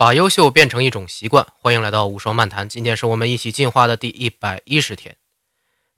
[0.00, 2.70] 把优秀变成一种习惯，欢迎来到无双漫谈。
[2.70, 5.18] 今天是我们一起进化的第一百一十天。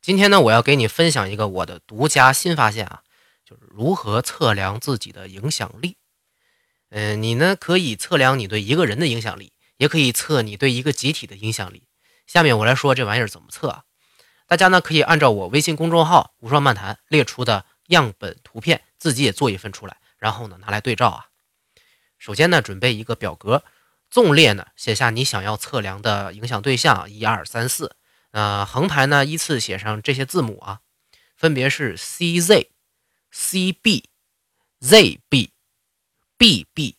[0.00, 3.04] 今天呢，我要给你分享一个我的独家新发现啊，
[3.44, 5.98] 就是如何测量自己的影响力。
[6.90, 11.84] 嗯，你呢可以测量你对一个人的影响力，也可以测你对一个集体的影响力。
[12.26, 13.84] 下面我来说这玩意儿怎么测啊？
[14.48, 21.26] 大家呢可以按照我微信公众号“无双漫谈”列出的样本图片，自己也做一份出来，然后呢拿来对照啊。
[22.18, 23.62] 首先呢，准备一个表格。
[24.12, 27.96] 纵列呢，写下你想要测量的影响对象，一二三四。
[28.32, 30.80] 呃，横排呢，依次写上这些字母啊，
[31.34, 32.68] 分别是 C Z、
[33.30, 34.10] C B、
[34.80, 35.52] Z B、
[36.36, 36.96] B B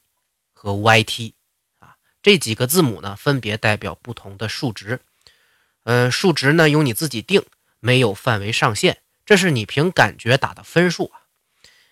[0.53, 1.35] 和 Y T
[1.77, 1.97] 啊。
[2.23, 4.99] 这几个字母呢，分别代表不同的数值。
[5.83, 7.45] 呃，数值呢由你自己定，
[7.79, 11.11] 没有范围上限，这是你凭感觉打的分数。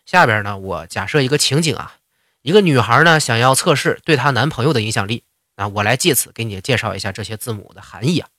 [0.03, 1.97] 下边呢，我假设一个情景啊。
[2.41, 5.23] 一个女孩呢，想要测试对她男朋友的影响力，
[5.55, 8.29] 那我来借此给你介绍一下这些字母的含义啊。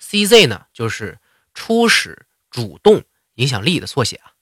[0.00, 1.18] CZ 呢，就是
[1.54, 3.02] 初始主动
[3.34, 4.32] 影响力的缩写啊，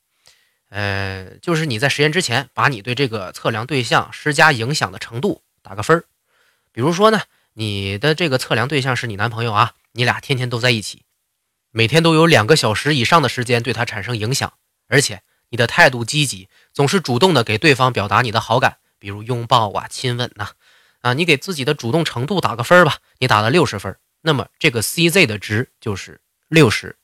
[0.68, 6.04] 呃，就是你在实验之前，把你对这个测量对象施加影响的程度打个分儿。
[6.72, 7.22] 比如说呢，
[7.54, 11.04] 你的这个测量对象是你男朋友啊，你俩天天都在一起，
[11.70, 14.52] 每天都有两个小时以上的时间对他产生影响，
[14.88, 15.22] 而且。
[15.50, 20.50] 你的态度积极，总是主动的给对方表达你的好感，比如拥抱啊、亲吻呐，
[21.00, 26.96] 啊，你给自己的主动程度打个分吧，你打了六十分，那么这个 CZ 的值就是六十。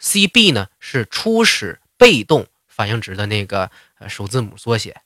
[0.00, 5.00] CB 呢是初始被动反应值的那个呃首字母缩写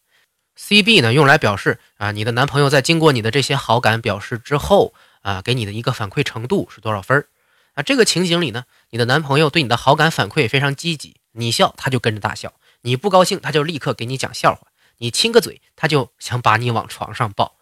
[0.58, 7.26] ，CB 呢用来表示啊你的男朋友在经过你的这些好感表示之后啊给你的一个反馈程度是多少分
[7.72, 11.16] 啊这个情景里呢，你的男朋友对你的好感反馈非常积极。
[11.32, 12.50] 你笑，他就跟着大笑；
[12.82, 17.58] 你不高兴，他就立刻给你讲笑话；你亲个嘴，他就想把你往床上抱。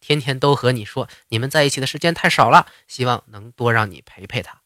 [0.00, 4.62] 天天都和你说你们在一起的时间太少了，希望能多让你陪陪他。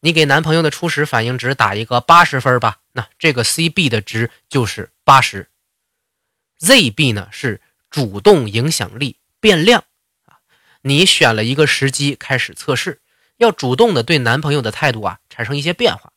[0.00, 5.48] 你给男朋友的初始反应值打一个八十分吧，那这个 CB 的值就是八十。
[6.60, 9.84] ZB 呢是主动影响力变量
[10.26, 10.38] 啊，
[10.82, 13.00] 你选了一个时机开始测试，
[13.38, 16.12] 要主动的对男朋友的态度啊产生一些变化，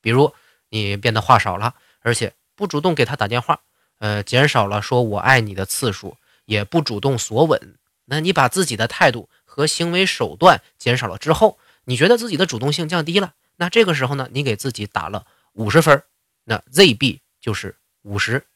[0.00, 0.34] 比如。
[0.72, 3.60] 你变得话少了，而且不主动给他打电话，
[3.98, 6.16] 呃，减少了说我爱你的次数，
[6.46, 7.76] 也不主动索吻。
[8.06, 13.34] 那你把自己的态度和行为手段减少了之后，你觉得自己的主动性降低了？
[13.56, 16.02] 那这个时候呢，你给自己打了五十分，
[16.44, 18.46] 那 ZB 就是五十。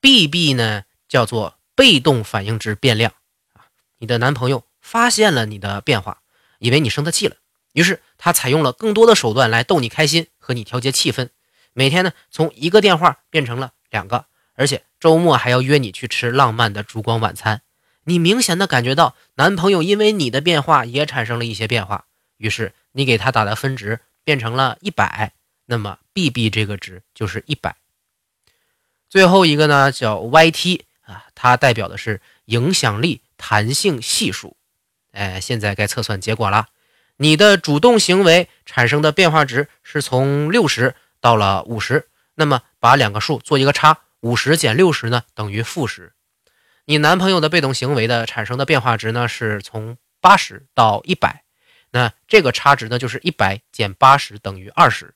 [0.00, 3.12] BB 呢叫做被动反应值变量
[3.52, 6.22] 啊，你的男朋友发现了你的变化，
[6.58, 7.36] 以为你生他气了。
[7.72, 11.28] 于是他采用了更多的手段来逗你开心，和你调节气氛。
[11.72, 17.62] 每天呢，从一个电话变成了两个，而且周末还要约你去吃浪漫的烛光晚餐。
[18.04, 22.06] 你明显的感觉到男朋友因为你的变化也产生了一些变化，
[22.36, 25.32] 于是你给他打的分值变成了一百，
[25.66, 27.76] 那么 BB 这个值就是一百。
[29.08, 34.56] 最后一个呢叫 YT 啊，它代表的是影响力弹性系数。
[35.12, 36.68] 哎，现在该测算结果了。
[37.22, 46.14] 你的主动行为产生的变化值是从六十到了五十，那么把两个数做一个差，五十减六十呢等于负十。
[46.84, 51.44] 你男朋友的被动行为的产生的变化值呢是从八十到一百，
[51.92, 55.14] 那这个差值呢就是一百减八十等于二十。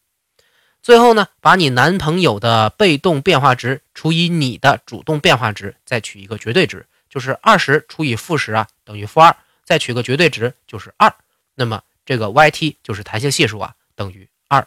[0.80, 9.34] 最后呢，把你男朋友的被动变化值除以你的主动变化值，再取一个绝对值，就是二十除以负十啊等于负二，
[9.64, 11.12] 再取个绝对值就是二，
[11.56, 11.82] 那么。
[12.06, 14.66] 这个 YT 就是弹性系数啊，等于二。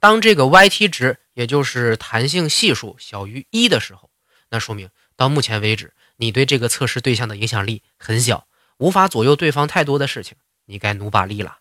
[0.00, 4.10] 当这个 YT 值，也就是弹性系数小于一的时候，
[4.48, 8.48] 那说明到目前为止，你对这个测试对象的影响力很小，
[8.78, 11.58] 无法左右对方太多的事情，你该努把力了。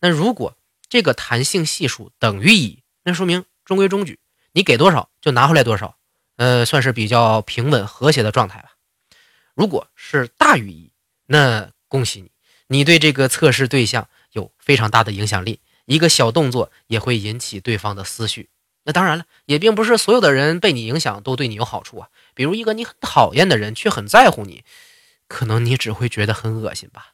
[0.00, 0.58] 那如果
[0.90, 4.20] 这个弹性系数等于一，那说明中规中矩，
[4.52, 5.96] 你给多少就拿回来多少，
[6.36, 8.72] 呃，算是比较平稳和谐的状态吧。
[9.54, 10.92] 如果是大于一，
[11.24, 12.31] 那恭喜你。
[12.72, 18.48] 你对这个测试对象有非常大的影响力，一个小动作也会引起对方的思绪。
[18.84, 22.08] 那当然了，也并不是所有的人被你影响都对你有好处啊。
[22.32, 24.64] 比如一个你很讨厌的人却很在乎你，
[25.28, 27.12] 可能你只会觉得很恶心吧。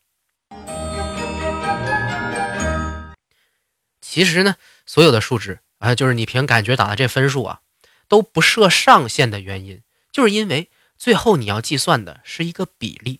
[4.01, 4.55] 其实呢，
[4.87, 7.63] 所有的数值啊，就是你凭感觉打的这分数啊，
[8.07, 9.83] 都不设上限的原因，
[10.13, 13.19] 就是因为最后你要计算的是一个比例。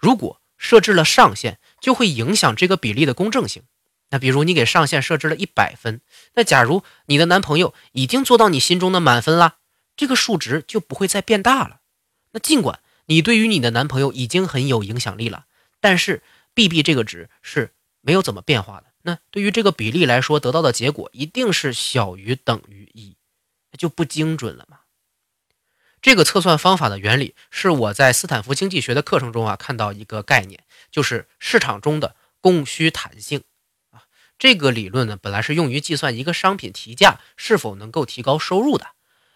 [0.00, 3.62] 如果设置了上限，就会影响这个比例的公正性。
[4.10, 6.00] 那比如你给上限设置了一百分，
[6.34, 9.56] 那假如你的男朋友已经做到你心中的满分了，
[9.96, 11.80] 这个数值就不会再变大了，
[12.30, 15.46] 那尽管你对于你的男朋友已经很有影响力了，
[15.80, 16.22] 但是
[16.54, 18.86] B B 这个值是没有怎么变化的。
[19.02, 23.16] 那对于这个比例来说，得到的结果一定是小于等于一，
[23.76, 24.78] 就不精准了嘛。
[26.06, 33.42] 这个测算方法的原理是我在斯坦福经济学的课程中啊看到一个概念，就是市场中的供需弹性
[33.90, 34.06] 啊。
[34.38, 38.86] 这个理论呢本来是用于计算一个商品提价是否能够提高收入的。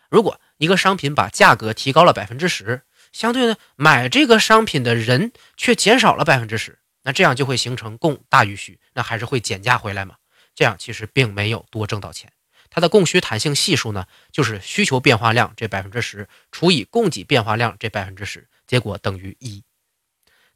[0.09, 10.15] 如果一个商品把价格提高了百分之十，相对呢买这个商品的人却减少了百分之十，那这样就会形成供大于需，那还是会减价回来嘛？
[10.55, 12.31] 这样其实并没有多挣到钱。
[12.71, 19.65] 它的供需弹性系数呢，就是需求变化量这百分之十除以供给变化量这百分之十，结果等于一。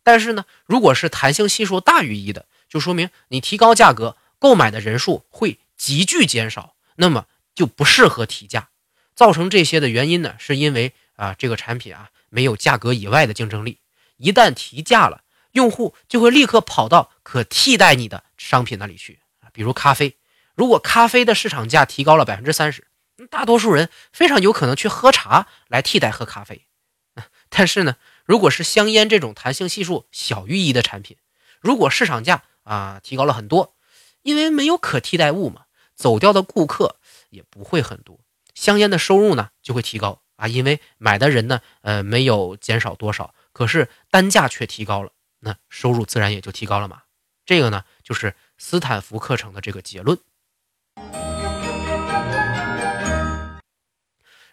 [0.02, 8.68] 但是呢，如果是弹性系数大于一的，就说明你提高价格，购买的人数会急剧减少，那么就不适合提价。
[9.14, 13.78] 造成这些的原因呢，是因为啊这个产品啊没有价格以外的竞争力，
[14.18, 19.18] 一旦提价了，用户就会立刻跑到可替代你的商品那里去，
[19.52, 20.16] 比如咖啡。
[20.54, 22.86] 如果咖啡的市场价提高了百分之三十，
[23.30, 26.66] 大多数人非常有可能去喝茶来替代喝咖啡。
[27.48, 31.16] 但是呢，如果是香烟这种弹性系数小于一的产品，
[31.60, 33.76] 如果市场价啊提高了很多，
[34.22, 36.96] 因为没有可替代物嘛，走掉的顾客
[37.30, 38.20] 也不会很多，
[38.54, 47.02] 香烟的收入呢就会提高啊，因为买的人呢呃没有减少多少，可是单价却提高了，那收入自然也就提高了嘛。
[47.46, 50.18] 这个呢就是斯坦福课程的这个结论。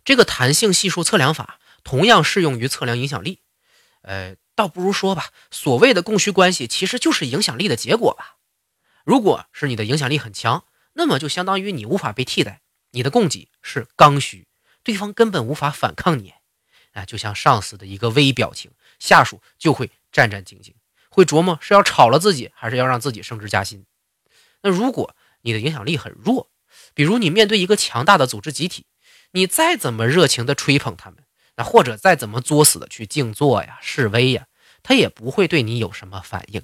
[0.04, 3.42] 这个弹性系数测量法同样适用于测量影响力，
[4.02, 8.38] 呃，倒不如说吧，所谓的供需关系其实就是影响力的结果吧。
[9.06, 12.62] 如果是你的影响力很强，那么就相当于你无法被替代，
[12.92, 14.48] 你的供给是刚需，
[14.84, 16.34] 对方根本无法反抗你。
[16.94, 20.74] 啊，就像上司的一个微表情，下属就会战战兢兢，
[21.10, 23.86] 会琢磨是要炒了自己，还是要让自己升职加薪。
[24.62, 26.51] 那如果你的影响力很弱，
[26.94, 28.86] 比如你面对一个强大的组织集体。
[29.34, 31.24] 你再怎么热情的吹捧他们，
[31.56, 34.48] 那或者再怎么作死的去静坐呀、示威呀，
[34.84, 36.62] 他也不会对你有什么反应。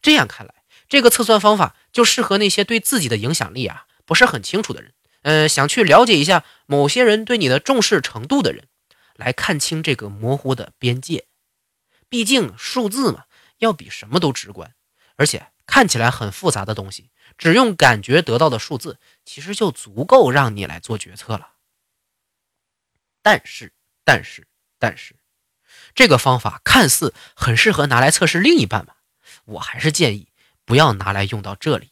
[0.00, 0.54] 这样看来，
[0.88, 8.66] 这个测算方法就适合那些对自己的影响力啊不是很清楚的人，呃，想去了解一下某些人对你的重视程度的人，
[9.14, 11.26] 来看清这个模糊的边界。
[12.08, 13.24] 毕竟数字嘛，
[13.58, 14.72] 要比什么都直观，
[15.16, 21.52] 而且看起来很复杂的东西，只用感觉得到的数字，其实就足够让你来做决策了。
[23.22, 23.72] 但是，
[24.04, 24.46] 但是，
[24.78, 25.16] 但是，
[25.94, 28.94] 这个方法看似很适合拿来测试另一半嘛？
[29.46, 30.28] 我还是建议
[30.64, 31.90] 不要拿来用到这里。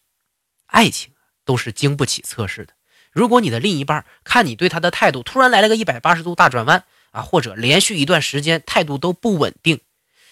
[0.66, 1.14] 爱情
[1.44, 2.74] 都是经不起测试的。
[3.10, 9.80] 如果你的另一半看你对他的态度突然来了个一百八十度大转弯啊，或者连续一段时间态度都不稳定，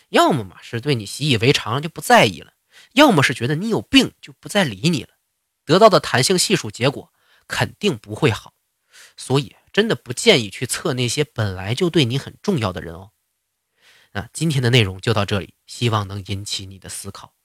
[0.08, 2.55] 要么嘛是对你习以为常就不在意了，
[2.93, 5.11] 要么是觉得你有病就不再理你了，
[5.70, 7.12] 得到的弹性系数结果
[7.46, 8.52] 肯定不会好。
[9.17, 9.55] 所以。
[9.72, 13.12] 真的不建议去测那些本来就对你很重要的人哦。
[14.11, 17.37] 那今天的内容就到这里，希望能引起你的思考。